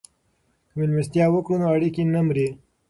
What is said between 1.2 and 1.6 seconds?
وکړو